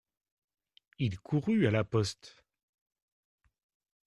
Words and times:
Il 0.97 1.19
courut 1.19 1.67
à 1.67 1.69
la 1.69 1.83
poste. 1.83 2.43